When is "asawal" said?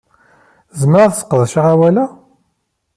1.73-1.97